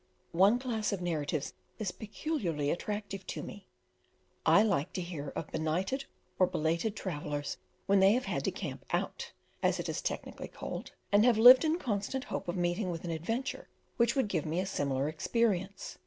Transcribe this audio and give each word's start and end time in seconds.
One 0.31 0.57
class 0.57 0.91
of 0.91 0.99
narratives 0.99 1.53
is 1.77 1.91
peculiarly 1.91 2.71
attractive 2.71 3.23
to 3.27 3.43
me. 3.43 3.67
I 4.47 4.63
like 4.63 4.93
to 4.93 5.01
hear 5.03 5.27
of 5.35 5.51
benighted 5.51 6.05
or 6.39 6.47
belated 6.47 6.95
travellers 6.95 7.57
when 7.85 7.99
they 7.99 8.13
have 8.13 8.25
had 8.25 8.43
to 8.45 8.51
"camp 8.51 8.83
out," 8.89 9.31
as 9.61 9.79
it 9.79 9.87
is 9.87 10.01
technically 10.01 10.47
called; 10.47 10.91
and 11.11 11.23
have 11.23 11.37
lived 11.37 11.63
in 11.63 11.77
constant 11.77 12.23
hope 12.23 12.47
of 12.47 12.57
meeting 12.57 12.89
with 12.89 13.03
an 13.05 13.11
adventure 13.11 13.69
which 13.97 14.15
would 14.15 14.27
give 14.27 14.43
me 14.47 14.59
a 14.59 14.65
similar 14.65 15.07
experience. 15.07 15.99